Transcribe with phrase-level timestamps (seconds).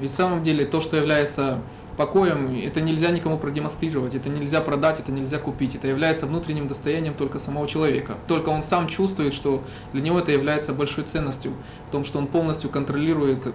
[0.00, 1.58] Ведь в самом деле то, что является
[1.96, 7.14] покоем, это нельзя никому продемонстрировать, это нельзя продать, это нельзя купить, это является внутренним достоянием
[7.14, 8.16] только самого человека.
[8.28, 11.52] Только он сам чувствует, что для него это является большой ценностью,
[11.88, 13.54] в том, что он полностью контролирует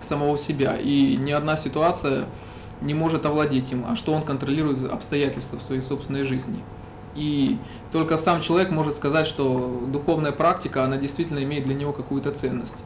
[0.00, 2.24] самого себя, и ни одна ситуация
[2.80, 6.64] не может овладеть им, а что он контролирует обстоятельства в своей собственной жизни.
[7.14, 7.58] И
[7.92, 12.76] только сам человек может сказать, что духовная практика, она действительно имеет для него какую-то ценность.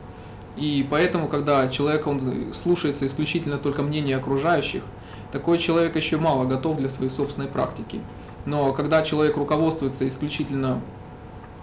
[0.57, 4.85] И поэтому, когда человек он слушается исключительно только мнения окружающих,
[5.33, 8.01] такой человек еще мало готов для своей собственной практики.
[8.47, 10.81] Но когда человек руководствуется исключительно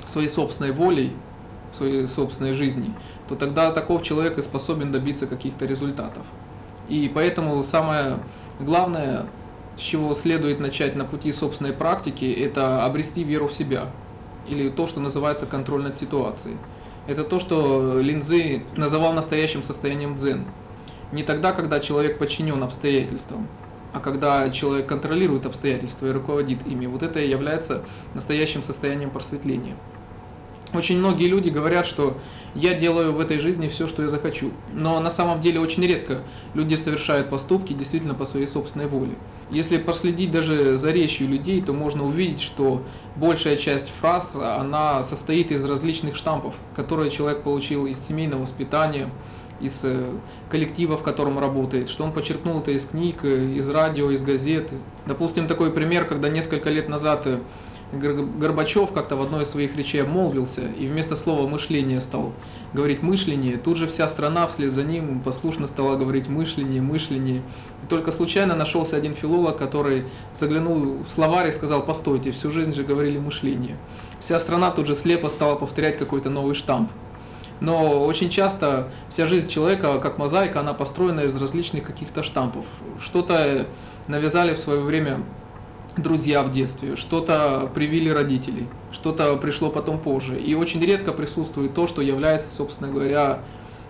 [0.05, 1.13] своей собственной волей,
[1.77, 2.93] своей собственной жизни,
[3.29, 6.25] то тогда таков человек и способен добиться каких-то результатов.
[6.89, 8.17] И поэтому самое
[8.59, 9.25] главное,
[9.77, 13.87] с чего следует начать на пути собственной практики, это обрести веру в себя,
[14.49, 16.57] или то, что называется контроль над ситуацией.
[17.07, 20.45] Это то, что Линзы называл настоящим состоянием дзен.
[21.11, 23.47] Не тогда, когда человек подчинен обстоятельствам,
[23.91, 26.85] а когда человек контролирует обстоятельства и руководит ими.
[26.85, 29.75] Вот это и является настоящим состоянием просветления.
[30.73, 32.17] Очень многие люди говорят, что
[32.53, 34.51] я делаю в этой жизни все, что я захочу.
[34.71, 36.21] Но на самом деле очень редко
[36.53, 39.15] люди совершают поступки действительно по своей собственной воле.
[39.51, 42.83] Если последить даже за речью людей, то можно увидеть, что
[43.17, 49.09] большая часть фраз, она состоит из различных штампов, которые человек получил из семейного воспитания,
[49.59, 50.09] из э,
[50.49, 54.75] коллектива, в котором работает, что он почерпнул это из книг, э, из радио, из газеты.
[55.05, 57.39] Допустим, такой пример, когда несколько лет назад э,
[57.91, 62.31] Горбачев как-то в одной из своих речей обмолвился и вместо слова «мышление» стал
[62.71, 63.57] говорить «мышление».
[63.57, 67.41] Тут же вся страна вслед за ним послушно стала говорить «мышление», «мышление».
[67.83, 72.73] И только случайно нашелся один филолог, который заглянул в словарь и сказал «постойте, всю жизнь
[72.73, 73.77] же говорили «мышление».
[74.21, 76.91] Вся страна тут же слепо стала повторять какой-то новый штамп.
[77.59, 82.65] Но очень часто вся жизнь человека, как мозаика, она построена из различных каких-то штампов.
[82.99, 83.67] Что-то
[84.07, 85.19] навязали в свое время
[85.97, 90.39] друзья в детстве, что-то привили родители, что-то пришло потом позже.
[90.39, 93.45] И очень редко присутствует то, что является, собственно говоря,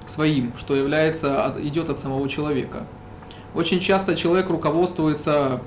[0.07, 2.87] своим, что является, идет от самого человека.
[3.53, 5.61] Очень часто человек руководствуется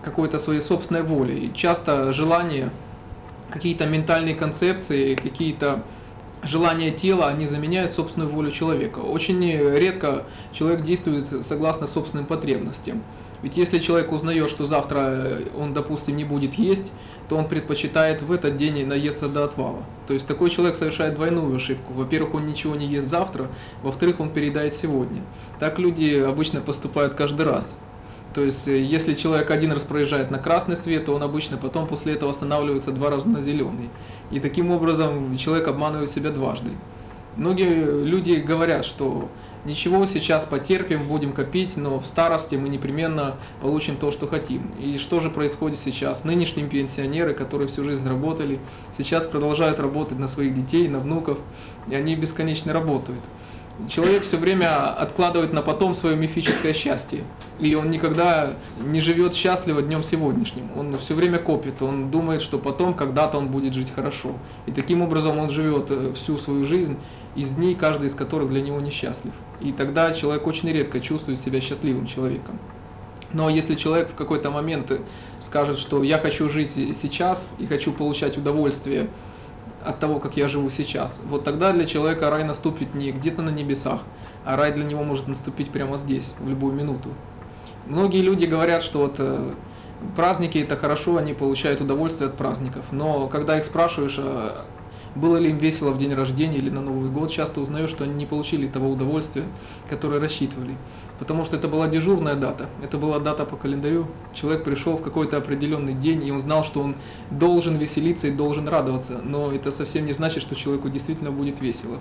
[0.00, 1.52] какой-то своей собственной волей.
[1.54, 2.72] Часто желания,
[3.50, 5.84] какие-то ментальные концепции, какие-то
[6.42, 9.00] желания тела, они заменяют собственную волю человека.
[9.00, 13.04] Очень редко человек действует согласно собственным потребностям.
[13.42, 16.92] Ведь если человек узнает, что завтра э, он, допустим, не будет есть,
[17.28, 19.84] то он предпочитает в этот день наесться до отвала.
[20.06, 21.92] То есть такой человек совершает двойную ошибку.
[21.92, 23.48] Во-первых, он ничего не ест завтра,
[23.82, 25.22] во-вторых, он переедает сегодня.
[25.58, 27.76] Так люди обычно поступают каждый раз.
[28.34, 31.86] То есть, э, если человек один раз проезжает на красный свет, то он обычно потом
[31.86, 33.90] после этого останавливается два раза на зеленый.
[34.30, 36.70] И таким образом человек обманывает себя дважды.
[37.36, 39.28] Многие люди говорят, что
[39.64, 44.70] ничего, сейчас потерпим, будем копить, но в старости мы непременно получим то, что хотим.
[44.80, 46.24] И что же происходит сейчас?
[46.24, 48.58] Нынешние пенсионеры, которые всю жизнь работали,
[48.96, 51.38] сейчас продолжают работать на своих детей, на внуков,
[51.88, 53.22] и они бесконечно работают.
[53.90, 57.24] Человек все время откладывает на потом свое мифическое счастье.
[57.58, 60.70] И он никогда не живет счастливо днем сегодняшним.
[60.76, 64.34] Он все время копит, он думает, что потом когда-то он будет жить хорошо.
[64.64, 66.98] И таким образом он живет э, всю свою жизнь
[67.34, 69.34] из дней, каждый из которых для него несчастлив.
[69.60, 72.58] И тогда человек очень редко чувствует себя счастливым человеком.
[73.32, 74.92] Но если человек в какой-то момент
[75.40, 79.08] скажет, что я хочу жить сейчас и хочу получать удовольствие
[79.84, 83.50] от того, как я живу сейчас, вот тогда для человека рай наступит не где-то на
[83.50, 84.02] небесах,
[84.44, 87.10] а рай для него может наступить прямо здесь, в любую минуту.
[87.86, 89.54] Многие люди говорят, что вот э,
[90.16, 94.66] праздники это хорошо, они получают удовольствие от праздников, но когда их спрашиваешь, а
[95.16, 98.14] было ли им весело в день рождения или на Новый год, часто узнаешь, что они
[98.14, 99.44] не получили того удовольствия,
[99.88, 100.76] которое рассчитывали.
[101.18, 104.06] Потому что это была дежурная дата, это была дата по календарю.
[104.34, 106.96] Человек пришел в какой-то определенный день, и он знал, что он
[107.30, 111.98] должен веселиться и должен радоваться, но это совсем не значит, что человеку действительно будет весело.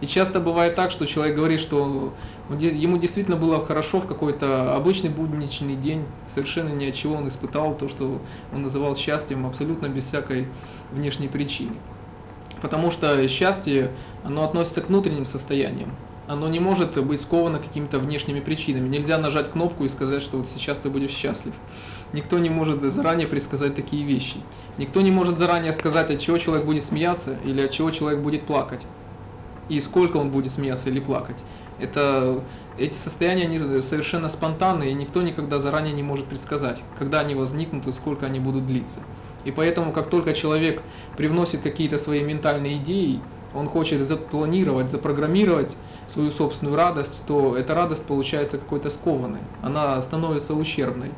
[0.00, 2.12] И часто бывает так, что человек говорит, что
[2.50, 7.76] ему действительно было хорошо в какой-то обычный будничный день, совершенно ни от чего он испытал
[7.76, 8.20] то, что
[8.52, 10.48] он называл счастьем, абсолютно без всякой
[10.90, 11.74] внешней причины.
[12.62, 13.90] Потому что счастье,
[14.22, 15.90] оно относится к внутренним состояниям.
[16.28, 18.88] Оно не может быть сковано какими-то внешними причинами.
[18.88, 21.54] Нельзя нажать кнопку и сказать, что вот сейчас ты будешь счастлив.
[22.12, 24.36] Никто не может заранее предсказать такие вещи.
[24.78, 28.46] Никто не может заранее сказать, от чего человек будет смеяться или от чего человек будет
[28.46, 28.86] плакать.
[29.68, 31.38] И сколько он будет смеяться или плакать.
[31.78, 32.44] Это,
[32.76, 37.88] эти состояния они совершенно спонтанные, и никто никогда заранее не может предсказать, когда они возникнут
[37.88, 39.00] и сколько они будут длиться.
[39.44, 40.82] И поэтому, как только человек
[41.16, 43.20] привносит какие-то свои ментальные идеи
[43.54, 50.54] он хочет запланировать, запрограммировать свою собственную радость, то эта радость получается какой-то скованной, она становится
[50.54, 51.10] ущербной.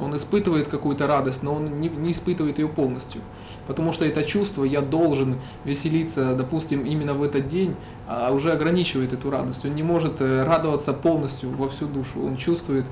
[0.00, 3.20] Он испытывает какую-то радость, но он не, не испытывает ее полностью.
[3.68, 7.76] Потому что это чувство, я должен веселиться, допустим, именно в этот день,
[8.08, 9.64] а уже ограничивает эту радость.
[9.64, 12.24] Он не может э, радоваться полностью во всю душу.
[12.26, 12.86] Он чувствует,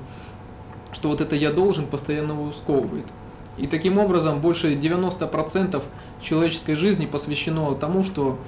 [0.93, 3.05] что вот это я должен постоянно его сковывает.
[3.57, 5.81] И таким образом больше 90%
[6.21, 8.39] человеческой жизни посвящено тому, что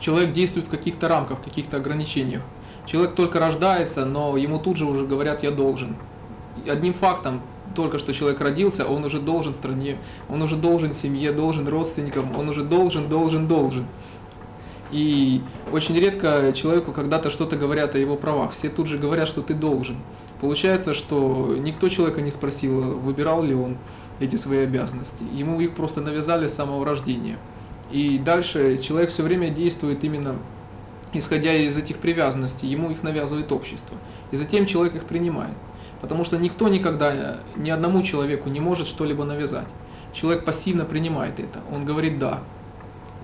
[0.00, 2.42] человек действует в каких-то рамках, в каких-то ограничениях.
[2.86, 5.96] Человек только рождается, но ему тут же уже говорят «я должен».
[6.64, 7.42] И одним фактом,
[7.74, 12.48] только что человек родился, он уже должен стране, он уже должен семье, должен родственникам, он
[12.48, 13.86] уже должен, должен, должен.
[14.90, 18.52] И очень редко человеку когда-то что-то говорят о его правах.
[18.52, 19.96] Все тут же говорят, что ты должен.
[20.40, 23.76] Получается, что никто человека не спросил, выбирал ли он
[24.20, 25.24] эти свои обязанности.
[25.34, 27.38] Ему их просто навязали с самого рождения.
[27.90, 30.36] И дальше человек все время действует именно
[31.12, 33.96] исходя из этих привязанностей, ему их навязывает общество.
[34.30, 35.54] И затем человек их принимает.
[36.00, 39.68] Потому что никто никогда ни одному человеку не может что-либо навязать.
[40.12, 41.60] Человек пассивно принимает это.
[41.72, 42.40] Он говорит «да».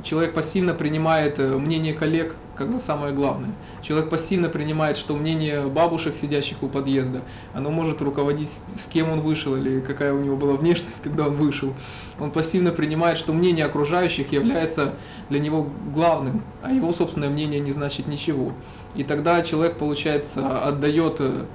[0.02, 3.50] Человек пассивно принимает э, мнение коллег как за самое главное.
[3.82, 7.22] Человек пассивно принимает, что мнение бабушек, сидящих у подъезда,
[7.52, 11.34] оно может руководить, с кем он вышел или какая у него была внешность, когда он
[11.34, 11.74] вышел.
[12.20, 14.94] Он пассивно принимает, что мнение окружающих является
[15.28, 18.52] для него главным, а его собственное мнение не значит ничего.
[18.94, 21.46] И тогда человек, получается, отдает э,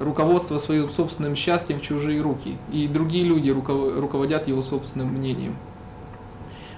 [0.00, 5.56] руководство своим собственным счастьем в чужие руки, и другие люди руководят его собственным мнением.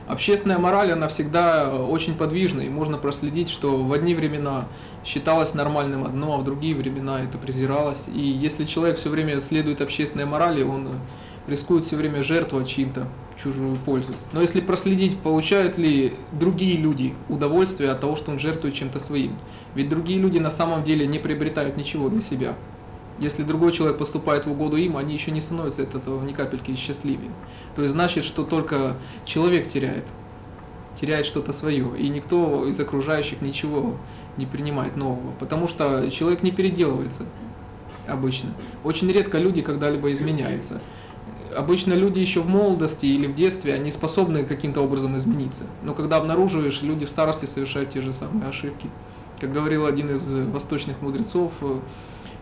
[0.06, 4.66] Общественная мораль, она всегда очень подвижна, и можно проследить, что в одни времена
[5.04, 8.04] считалось нормальным одно, а в другие времена это презиралось.
[8.08, 11.00] И если человек все время следует общественной морали, он
[11.46, 13.06] рискует все время жертвовать чьим-то
[13.42, 14.12] чужую пользу.
[14.32, 19.36] Но если проследить, получают ли другие люди удовольствие от того, что он жертвует чем-то своим.
[19.74, 22.54] Ведь другие люди на самом деле не приобретают ничего для себя.
[23.18, 26.74] Если другой человек поступает в угоду им, они еще не становятся от этого ни капельки
[26.74, 27.30] счастливее.
[27.76, 30.04] То есть значит, что только человек теряет,
[31.00, 33.96] теряет что-то свое, и никто из окружающих ничего
[34.36, 37.24] не принимает нового, потому что человек не переделывается
[38.08, 38.50] обычно.
[38.82, 40.80] Очень редко люди когда-либо изменяются.
[41.56, 45.64] Обычно люди еще в молодости или в детстве, они способны каким-то образом измениться.
[45.84, 48.90] Но когда обнаруживаешь, люди в старости совершают те же самые ошибки.
[49.40, 51.52] Как говорил один из восточных мудрецов,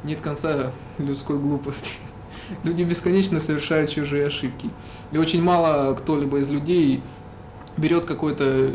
[0.05, 1.91] нет конца людской глупости.
[2.65, 4.71] Люди бесконечно совершают чужие ошибки.
[5.13, 7.03] И очень мало кто-либо из людей
[7.77, 8.73] берет какой-то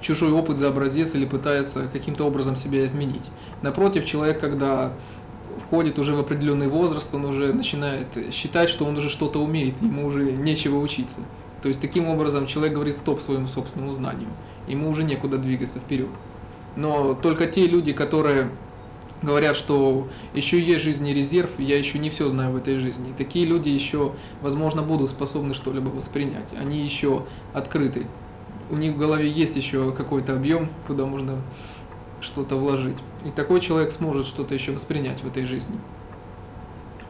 [0.00, 3.24] чужой опыт за образец или пытается каким-то образом себя изменить.
[3.62, 4.92] Напротив, человек, когда
[5.66, 10.06] входит уже в определенный возраст, он уже начинает считать, что он уже что-то умеет, ему
[10.06, 11.20] уже нечего учиться.
[11.62, 14.28] То есть таким образом человек говорит стоп своему собственному знанию,
[14.68, 16.08] ему уже некуда двигаться вперед.
[16.76, 18.50] Но только те люди, которые
[19.22, 23.12] говорят, что еще есть жизненный резерв, я еще не все знаю в этой жизни.
[23.16, 24.12] Такие люди еще,
[24.42, 26.52] возможно, будут способны что-либо воспринять.
[26.58, 28.06] Они еще открыты.
[28.70, 31.42] У них в голове есть еще какой-то объем, куда можно
[32.20, 32.98] что-то вложить.
[33.24, 35.78] И такой человек сможет что-то еще воспринять в этой жизни.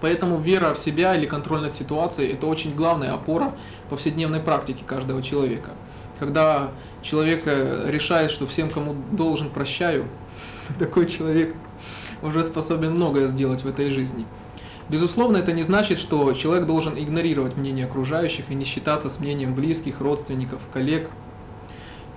[0.01, 3.57] Поэтому вера в себя или контроль над ситуацией– это очень главная опора
[3.91, 5.73] повседневной практики каждого человека.
[6.21, 6.71] Когда
[7.03, 10.07] человек э, решает, что всем, кому должен, прощаю,
[10.79, 11.55] такой человек–
[12.23, 14.27] уже способен многое сделать в этой жизни.
[14.89, 19.55] Безусловно, это не значит, что человек должен игнорировать мнение окружающих и не считаться с мнением
[19.55, 21.11] близких, родственников, коллег.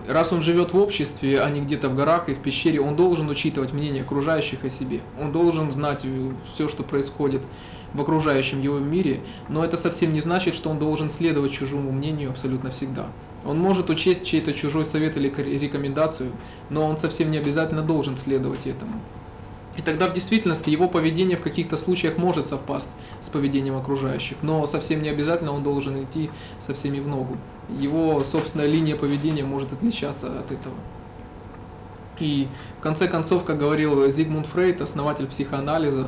[0.08, 3.30] Раз он живет в обществе, а не где-то в горах и в пещере, он должен
[3.30, 5.02] учитывать мнение окружающих о себе.
[5.20, 6.06] Он должен знать
[6.54, 7.42] все, что происходит
[7.94, 12.30] в окружающем его мире, но это совсем не значит, что он должен следовать чужому мнению
[12.30, 13.08] абсолютно всегда.
[13.46, 16.32] Он может учесть чей-то чужой совет или рекомендацию,
[16.70, 19.02] но он совсем не обязательно должен следовать этому.
[19.82, 24.68] И тогда в действительности его поведение в каких-то случаях может совпасть с поведением окружающих, но
[24.68, 27.36] совсем не обязательно он должен идти со всеми в ногу.
[27.68, 30.76] Его собственная линия поведения может отличаться от этого.
[32.20, 32.48] И
[32.78, 36.06] в конце концов, как говорил Зигмунд Фрейд, основатель психоанализа,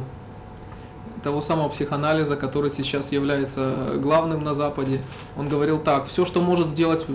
[1.24, 5.02] того самого психоанализа, который сейчас является главным на Западе,
[5.36, 7.08] он говорил так, все, что может сделать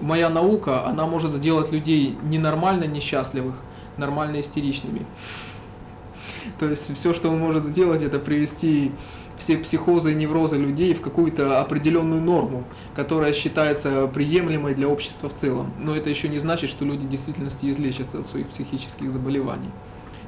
[0.00, 3.56] моя наука, она может сделать людей ненормально несчастливых,
[3.96, 5.04] нормально истеричными.
[6.58, 8.98] То есть все, что он может сделать, это привести
[9.36, 15.34] все психозы и неврозы людей в какую-то определенную норму, которая считается приемлемой для общества в
[15.34, 15.74] целом.
[15.76, 19.74] Но это еще не значит, что люди в действительности излечатся от своих психических заболеваний.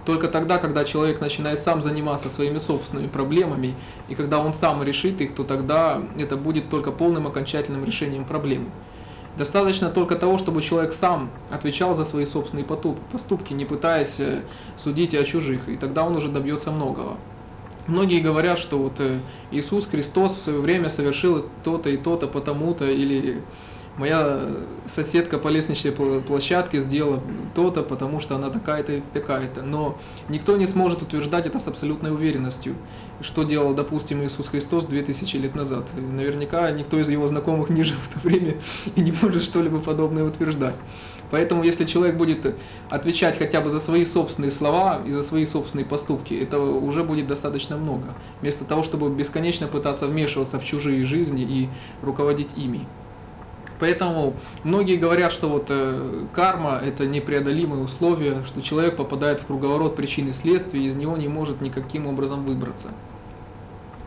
[0.05, 5.21] Только тогда, когда человек начинает сам заниматься своими собственными проблемами, и когда он сам решит
[5.21, 8.73] их, то тогда это будет только полным окончательным решением проблемы.
[9.37, 15.15] Достаточно только того, чтобы человек сам отвечал за свои собственные поступки, не пытаясь э, судить
[15.15, 17.21] о чужих, и тогда он уже добьется многого.
[17.87, 22.91] Многие говорят, что вот э, Иисус Христос в свое время совершил то-то и то-то потому-то,
[22.91, 23.51] или
[23.99, 24.41] моя
[24.87, 27.23] соседка по лестничной площадке сделала
[27.55, 29.63] то-то, потому что она такая-то и такая-то.
[29.63, 29.99] Но
[30.29, 32.75] никто не сможет утверждать это с абсолютной уверенностью,
[33.21, 35.85] что делал, допустим, Иисус Христос 2000 лет назад.
[35.97, 38.57] Наверняка никто из его знакомых не жил в то время
[38.95, 40.77] и не может что-либо подобное утверждать.
[41.31, 42.55] Поэтому если человек будет
[42.89, 47.27] отвечать хотя бы за свои собственные слова и за свои собственные поступки, это уже будет
[47.27, 51.69] достаточно много, вместо того, чтобы бесконечно пытаться вмешиваться в чужие жизни и
[52.03, 52.87] руководить ими.
[53.79, 59.97] Поэтому многие говорят, что вот э, карма это непреодолимые условия, что человек попадает в круговорот
[59.97, 62.89] причин и следствий, и из него не может никаким образом выбраться.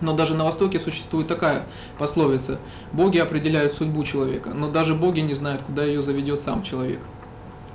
[0.02, 2.60] Но даже на Востоке существует такая пословица:
[2.94, 7.00] боги определяют судьбу человека, но даже боги не знают, куда ее заведет сам человек.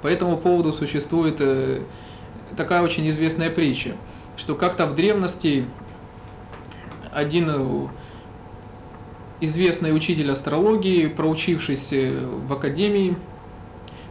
[0.03, 1.83] По этому поводу существует э,
[2.57, 3.93] такая очень известная притча,
[4.37, 5.67] что как-то в древности
[7.13, 7.89] один
[9.41, 13.17] известный учитель астрологии, проучившись в академии,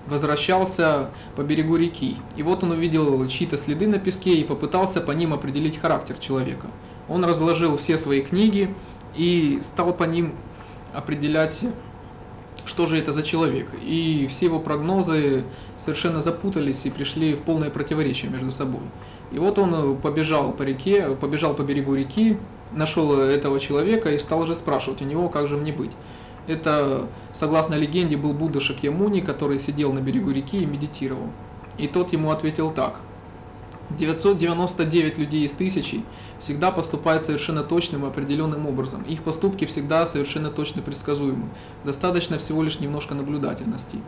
[0.08, 2.18] возвращался по берегу реки.
[2.36, 6.68] И вот он увидел чьи-то следы на песке и попытался по ним определить характер человека.
[7.08, 8.74] Он разложил все свои книги
[9.16, 10.34] и стал по ним
[10.94, 11.62] определять,
[12.66, 13.70] что же это за человек.
[13.82, 15.46] И все его прогнозы
[15.78, 18.82] совершенно запутались и пришли в полное противоречие между собой.
[19.32, 22.38] И вот он побежал по реке, побежал по берегу реки,
[22.76, 25.92] нашел этого человека и стал уже спрашивать у него, как же мне быть.
[26.48, 31.30] Это, согласно легенде, был Будда Шакьямуни, который сидел на берегу реки и медитировал.
[31.78, 33.02] И тот ему ответил так.
[33.92, 36.04] 999 людей из тысячи
[36.40, 39.04] всегда поступают совершенно точным и определенным образом.
[39.04, 41.50] Их поступки всегда совершенно точно предсказуемы.
[41.84, 44.00] Достаточно всего лишь немножко наблюдательности.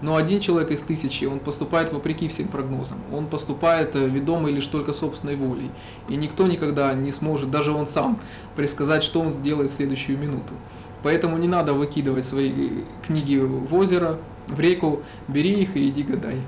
[0.00, 2.98] Но один человек из тысячи, он поступает вопреки всем прогнозам.
[3.12, 5.70] Он поступает э, ведомый лишь только собственной волей.
[6.08, 8.20] И никто никогда не сможет, даже он сам,
[8.56, 10.54] предсказать, что он сделает в следующую минуту.
[11.02, 16.40] Поэтому не надо выкидывать свои книги в озеро, в реку, бери их и иди гадай.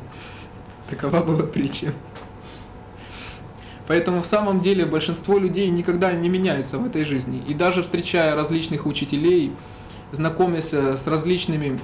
[0.88, 1.93] Такова была притча.
[3.87, 7.38] Поэтому в самом деле большинство людей никогда не меняется в этой жизни.
[7.47, 9.52] И даже встречая различных учителей,
[10.11, 11.78] знакомясь с различными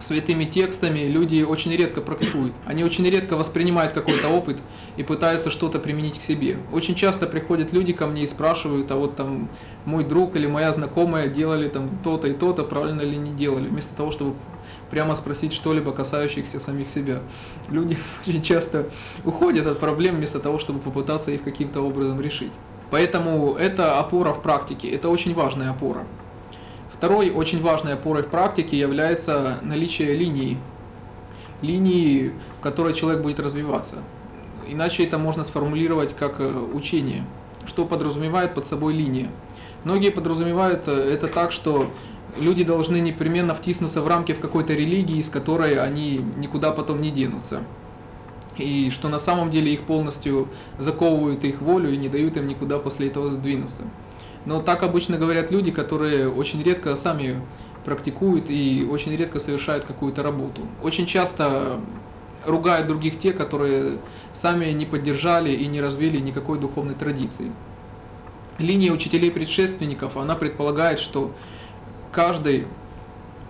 [0.00, 2.54] святыми текстами, люди очень редко практикуют.
[2.64, 4.56] Они очень редко воспринимают какой-то опыт
[4.96, 6.58] и пытаются что-то применить к себе.
[6.72, 9.50] Очень часто приходят люди ко мне и спрашивают, а вот там
[9.84, 13.94] мой друг или моя знакомая делали там то-то и то-то, правильно ли не делали, вместо
[13.94, 14.36] того, чтобы
[14.90, 17.20] прямо спросить что-либо касающихся самих себя.
[17.68, 18.90] Люди очень часто
[19.24, 22.52] уходят от проблем вместо того, чтобы попытаться их каким-то образом решить.
[22.90, 26.06] Поэтому это опора в практике, это очень важная опора.
[26.92, 30.58] Второй очень важной опорой в практике является наличие линии,
[31.62, 33.96] линии, в которой человек будет развиваться.
[34.66, 37.24] Иначе это можно сформулировать как э, учение.
[37.66, 39.30] Что подразумевает под собой линия?
[39.84, 41.86] Многие подразумевают э, это так, что
[42.36, 47.10] люди должны непременно втиснуться в рамки в какой-то религии, из которой они никуда потом не
[47.10, 47.62] денутся.
[48.56, 52.78] И что на самом деле их полностью заковывают их волю и не дают им никуда
[52.78, 53.82] после этого сдвинуться.
[54.44, 57.40] Но так обычно говорят люди, которые очень редко сами
[57.84, 60.62] практикуют и очень редко совершают какую-то работу.
[60.82, 61.80] Очень часто
[62.44, 63.98] ругают других те, которые
[64.32, 67.52] сами не поддержали и не развили никакой духовной традиции.
[68.58, 71.32] Линия учителей-предшественников, она предполагает, что
[72.12, 72.66] каждый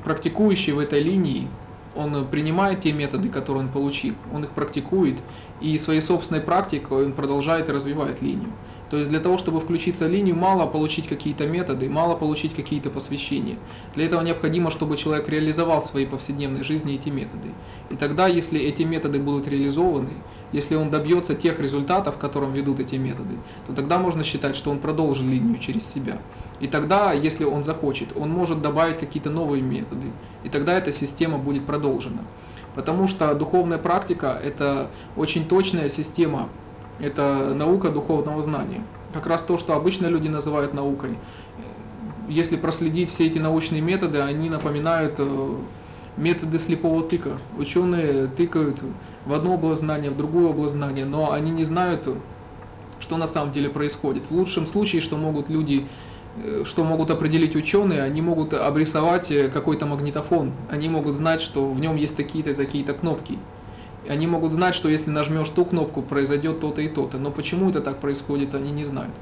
[0.05, 1.49] практикующий в этой линии,
[1.97, 5.19] он принимает те методы, которые он получил, он их практикует,
[5.61, 8.53] и своей собственной практикой он продолжает и развивает линию.
[8.91, 12.91] То есть для того, чтобы включиться в линию, мало получить какие-то методы, мало получить какие-то
[12.91, 13.57] посвящения.
[13.95, 17.51] Для этого необходимо, чтобы человек реализовал в своей повседневной жизни эти методы.
[17.89, 20.15] И тогда, если эти методы будут реализованы,
[20.51, 23.37] если он добьется тех результатов, к которым ведут эти методы,
[23.69, 26.19] то тогда можно считать, что он продолжил линию через себя.
[26.61, 30.09] И тогда, если он захочет, он может добавить какие-то новые методы.
[30.45, 32.23] И тогда эта система будет продолжена.
[32.75, 36.49] Потому что духовная практика– это очень точная система
[37.01, 38.83] это наука духовного знания.
[39.13, 41.17] Как раз то, что обычно люди называют наукой.
[42.29, 45.57] Если проследить все эти научные методы, они напоминают э,
[46.17, 47.39] методы слепого тыка.
[47.59, 48.81] Ученые тыкают
[49.27, 52.07] в одну область знания, в другую область знания, но они не знают,
[53.01, 54.25] что на самом деле происходит.
[54.31, 55.89] В лучшем случае, что могут люди
[56.65, 61.81] что могут определить ученые, они могут обрисовать э, какой-то магнитофон, они могут знать, что в
[61.81, 63.39] нем есть такие-то такие-то кнопки.
[64.09, 67.19] Они могут знать, что если нажмешь ту кнопку, произойдет то-то и то-то.
[67.19, 69.15] Но почему это так происходит, они не знают.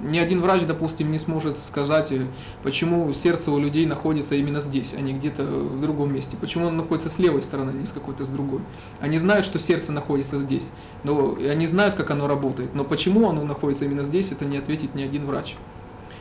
[0.00, 2.26] Ни один врач, допустим, не сможет сказать, э,
[2.62, 6.36] почему сердце у людей находится именно здесь, а не где-то в другом месте.
[6.40, 8.62] Почему оно находится с левой стороны, а не с какой-то с другой.
[9.00, 10.66] Они знают, что сердце находится здесь,
[11.04, 12.74] но они знают, как оно работает.
[12.74, 15.56] Но почему оно находится именно здесь, это не ответит ни один врач.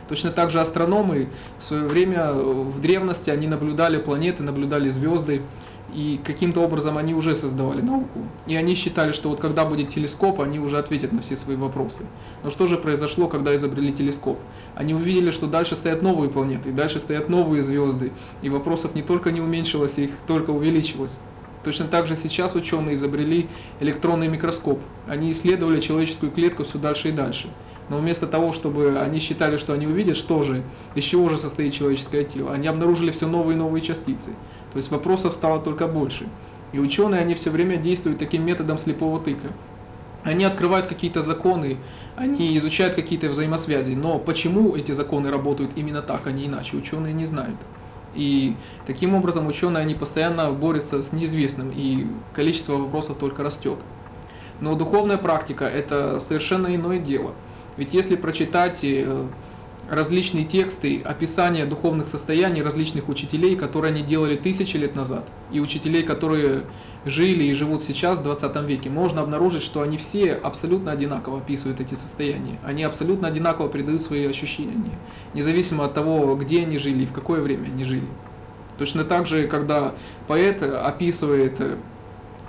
[0.10, 1.30] Точно так же астрономы
[1.60, 5.42] в свое время в древности они наблюдали планеты, наблюдали звезды,
[5.94, 8.22] и каким-то образом они уже создавали науку.
[8.48, 12.04] И они считали, что вот когда будет телескоп, они уже ответят на все свои вопросы.
[12.44, 14.40] Но что же произошло, когда изобрели телескоп?
[14.76, 19.32] Они увидели, что дальше стоят новые планеты, дальше стоят новые звезды, и вопросов не только
[19.32, 21.18] не уменьшилось, их только увеличилось.
[21.64, 23.48] Точно так же сейчас ученые изобрели
[23.80, 24.80] электронный микроскоп.
[25.08, 27.50] Они исследовали человеческую клетку все дальше и дальше.
[27.90, 30.64] Но вместо того, чтобы они считали, что они увидят, что же,
[30.96, 34.32] из чего же состоит человеческое тело, они обнаружили все новые и новые частицы.
[34.72, 36.26] То есть вопросов стало только больше.
[36.72, 39.54] И ученые, они все время действуют таким методом слепого тыка.
[40.24, 41.78] Они открывают какие-то законы,
[42.16, 47.14] они изучают какие-то взаимосвязи, но почему эти законы работают именно так, а не иначе, ученые
[47.14, 47.60] не знают.
[48.14, 53.80] И таким образом ученые, они постоянно борются с неизвестным, и количество вопросов только растет.
[54.60, 57.36] Но духовная практика– это совершенно иное дело.
[57.78, 59.28] Ведь если прочитать э,
[59.90, 66.04] различные тексты, описания духовных состояний различных учителей, которые они делали тысячи лет назад, и учителей,
[66.04, 66.64] которые
[67.06, 71.80] жили и живут сейчас в 20 веке, можно обнаружить, что они все абсолютно одинаково описывают
[71.80, 72.60] эти состояния.
[72.64, 75.00] Они абсолютно одинаково передают свои ощущения,
[75.34, 78.08] независимо от того, где они жили и в какое время они жили.
[78.78, 79.96] Точно так же, когда
[80.28, 81.60] поэт описывает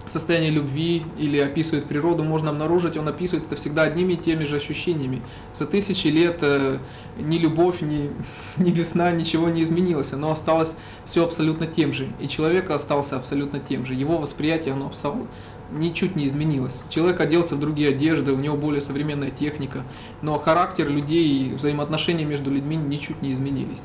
[0.07, 4.57] состояние любви или описывает природу, можно обнаружить, он описывает это всегда одними и теми же
[4.57, 5.23] ощущениями.
[5.55, 6.79] За тысячи лет э,
[7.19, 8.11] ни любовь, ни,
[8.57, 10.73] ни весна, ничего не изменилось, оно осталось
[11.05, 12.09] все абсолютно тем же.
[12.21, 13.95] И человек остался абсолютно тем же.
[13.95, 14.91] Его восприятие, оно
[15.71, 16.83] ничуть не изменилось.
[16.91, 19.83] Человек оделся в другие одежды, у него более современная техника,
[20.23, 23.83] но характер людей и взаимоотношения между людьми ничуть не изменились.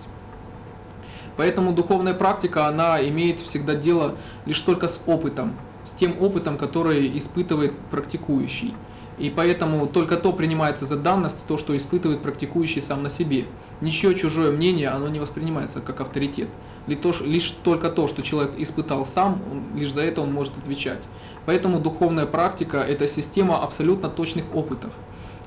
[1.37, 5.55] Поэтому духовная практика, она имеет всегда дело лишь только с опытом,
[5.97, 8.73] тем опытом, который испытывает практикующий.
[9.17, 13.45] И поэтому только то принимается за данность, то, что испытывает практикующий сам на себе.
[13.81, 16.47] Ничего чужое мнение, оно не воспринимается как авторитет.
[16.87, 19.41] Лишь только то, что человек испытал сам,
[19.75, 21.03] лишь за это он может отвечать.
[21.45, 24.93] Поэтому духовная практика– это система абсолютно точных опытов.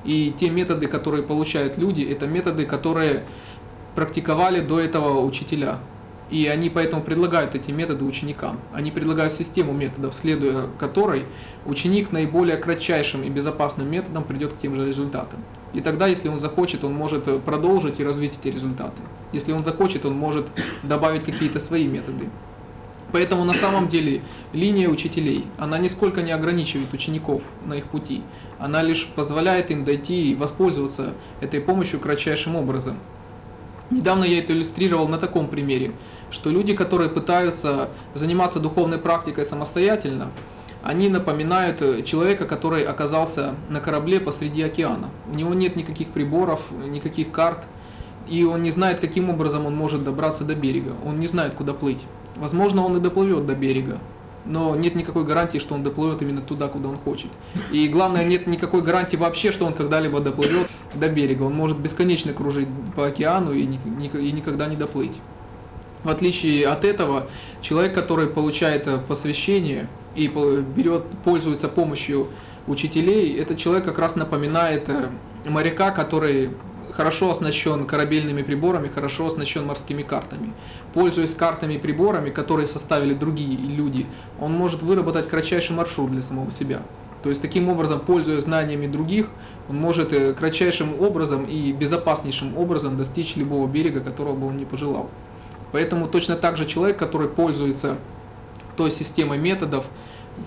[0.03, 3.23] И те методы, которые получают люди, это методы, которые
[3.95, 5.79] практиковали до этого учителя.
[6.33, 8.59] И они поэтому предлагают эти методы ученикам.
[8.73, 11.27] Они предлагают систему методов, следуя которой
[11.67, 15.43] ученик наиболее кратчайшим и безопасным методом придет к тем же результатам.
[15.75, 18.99] И тогда, если он захочет, он может продолжить и развить эти результаты.
[19.31, 20.47] Если он захочет, он может
[20.81, 22.29] добавить какие-то свои методы.
[23.11, 28.23] Поэтому на самом деле линия учителей, она нисколько не ограничивает учеников на их пути.
[28.57, 32.97] Она лишь позволяет им дойти и воспользоваться этой помощью кратчайшим образом.
[33.89, 35.93] Недавно я это иллюстрировал на таком примере
[36.33, 40.31] что люди, которые пытаются заниматься духовной практикой самостоятельно,
[40.81, 45.11] они напоминают э, человека, который оказался на корабле посреди океана.
[45.31, 47.65] У него нет никаких приборов, никаких карт,
[48.27, 50.95] и он не знает, каким образом он может добраться до берега.
[51.05, 52.03] Он не знает, куда плыть.
[52.35, 53.99] Возможно, он и доплывет до берега,
[54.45, 57.31] но нет никакой гарантии, что он доплывет именно туда, куда он хочет.
[57.71, 61.43] И главное, нет никакой гарантии вообще, что он когда-либо доплывет до берега.
[61.43, 65.19] Он может бесконечно кружить по океану и, и никогда не доплыть.
[66.03, 67.27] В отличие от этого,
[67.61, 72.27] человек, который получает э, посвящение и берет, пользуется помощью
[72.67, 75.09] учителей, этот человек как раз напоминает э,
[75.45, 76.51] моряка, который
[76.95, 80.53] хорошо оснащен корабельными приборами, хорошо оснащен морскими картами.
[80.93, 84.05] Пользуясь картами и приборами, которые составили другие люди,
[84.39, 86.81] он может выработать кратчайший маршрут для самого себя.
[87.23, 89.29] То есть таким образом, пользуясь знаниями других,
[89.69, 94.65] он может э, кратчайшим образом и безопаснейшим образом достичь любого берега, которого бы он не
[94.65, 95.09] пожелал.
[95.71, 97.97] Поэтому точно так же человек, который пользуется
[98.75, 99.85] той системой методов,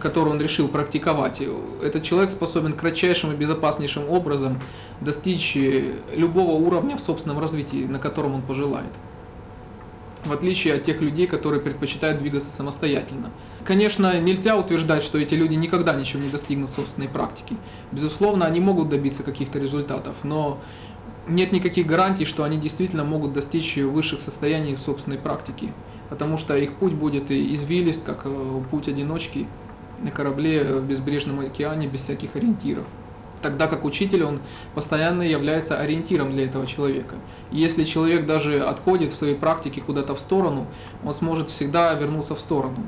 [0.00, 1.40] которую он решил практиковать,
[1.82, 4.60] этот человек способен кратчайшим и безопаснейшим образом
[5.00, 5.56] достичь
[6.12, 8.92] любого уровня в собственном развитии, на котором он пожелает.
[10.24, 13.30] В отличие от тех людей, которые предпочитают двигаться самостоятельно.
[13.64, 17.56] Конечно, нельзя утверждать, что эти люди никогда ничего не достигнут в собственной практике.
[17.92, 20.60] Безусловно, они могут добиться каких-то результатов, но
[21.28, 25.72] нет никаких гарантий, что они действительно могут достичь высших состояний в собственной практике,
[26.08, 29.46] потому что их путь будет извилист, как э, путь одиночки
[30.02, 32.84] на корабле в безбрежном океане без всяких ориентиров.
[33.42, 34.40] Тогда как учитель, он
[34.74, 37.16] постоянно является ориентиром для этого человека.
[37.52, 40.66] И если человек даже отходит в своей практике куда-то в сторону,
[41.04, 42.78] он сможет всегда вернуться в сторону.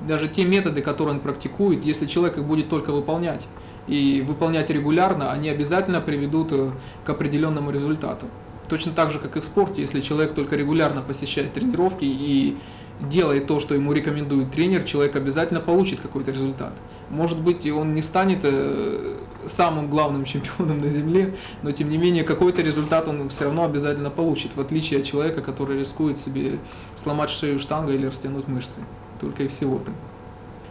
[0.00, 3.46] Даже те методы, которые он практикует, если человек их будет только выполнять,
[3.86, 6.70] и выполнять регулярно, они обязательно приведут э,
[7.04, 8.26] к определенному результату.
[8.68, 12.56] Точно так же, как и в спорте, если человек только регулярно посещает тренировки и
[13.00, 16.72] делает то, что ему рекомендует тренер, человек обязательно получит какой-то результат.
[17.10, 22.24] Может быть, он не станет э, самым главным чемпионом на Земле, но тем не менее
[22.24, 26.58] какой-то результат он все равно обязательно получит, в отличие от человека, который рискует себе
[26.96, 28.80] сломать шею штангой или растянуть мышцы.
[29.20, 29.92] Только и всего-то.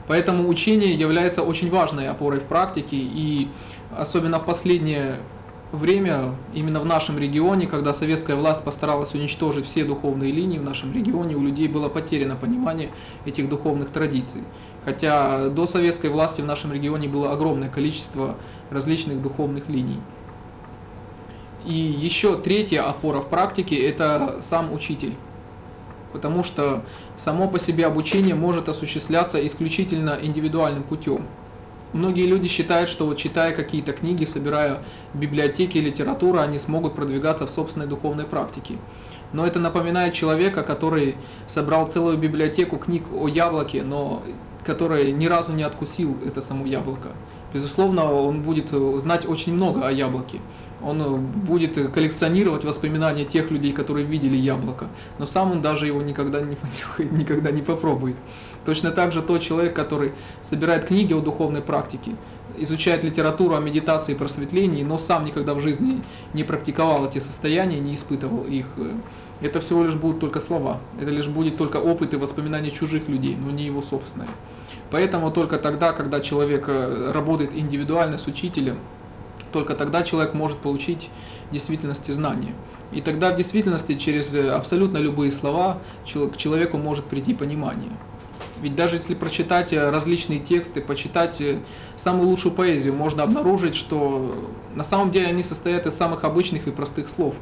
[0.08, 3.48] Поэтому учение является очень важной опорой в практике, и
[3.96, 5.20] особенно в последнее
[5.78, 10.94] время, именно в нашем регионе, когда советская власть постаралась уничтожить все духовные линии в нашем
[10.94, 12.92] регионе, у людей было потеряно понимание
[13.26, 14.44] этих духовных традиций.
[14.86, 18.36] Хотя до советской власти в нашем регионе было огромное количество
[18.70, 20.00] различных духовных линий.
[21.66, 25.16] И еще третья опора в практике– это сам учитель.
[26.12, 26.84] Потому что
[27.18, 31.26] само по себе обучение может осуществляться исключительно индивидуальным путем.
[31.94, 34.80] Многие люди считают, что вот читая какие-то книги, собирая
[35.14, 38.76] библиотеки и литературу, они смогут продвигаться в собственной духовной практике.
[39.32, 41.16] Но это напоминает человека, который
[41.48, 44.24] собрал целую библиотеку книг о яблоке, но
[44.66, 47.10] который ни разу не откусил это само яблоко.
[47.54, 48.70] Безусловно, он будет
[49.02, 50.40] знать очень много о яблоке.
[50.86, 56.42] Он будет коллекционировать воспоминания тех людей, которые видели яблоко, но сам он даже его никогда
[56.42, 56.56] не
[56.98, 58.16] понюхает, никогда не попробует.
[58.66, 62.16] Точно так же тот человек, который собирает книги о духовной практике,
[62.58, 66.02] изучает литературу о медитации и просветлении, но сам никогда в жизни
[66.34, 68.92] не практиковал эти состояния, не испытывал их, э,
[69.42, 73.36] это всего лишь будут только слова, это лишь будет только опыт и воспоминания чужих людей,
[73.36, 74.30] но не его собственные.
[74.92, 78.78] Поэтому только тогда, когда человек э, работает индивидуально с учителем,
[79.54, 81.10] только тогда человек может получить
[81.50, 82.54] в действительности знания.
[82.92, 87.92] И тогда в действительности через э, абсолютно любые слова к человеку может прийти понимание.
[88.62, 91.60] Ведь даже если прочитать э, различные тексты, почитать э,
[91.96, 96.72] самую лучшую поэзию, можно обнаружить, что на самом деле они состоят из самых обычных и
[96.72, 97.36] простых слов.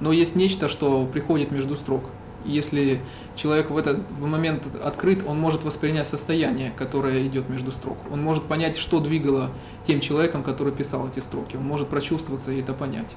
[0.00, 2.04] Но есть нечто, что приходит между строк.
[2.48, 3.00] Если
[3.36, 7.98] человек в этот момент открыт, он может воспринять состояние, которое идет между строк.
[8.10, 9.50] Он может понять, что двигало
[9.86, 11.56] тем человеком, который писал эти строки.
[11.56, 13.14] Он может прочувствоваться и это понять.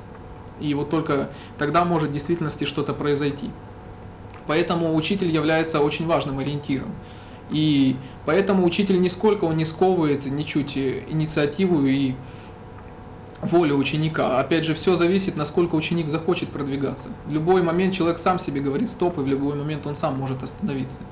[0.59, 3.49] И вот только тогда может в действительности что-то произойти.
[4.47, 6.91] Поэтому учитель является очень важным ориентиром.
[7.49, 12.15] И поэтому учитель нисколько он не сковывает ничуть инициативу и
[13.41, 14.39] волю ученика.
[14.39, 17.17] Опять же, все зависит, насколько ученик захочет продвигаться.
[17.25, 20.43] В любой момент человек сам себе говорит стоп, и в любой момент он сам может
[20.43, 21.11] остановиться.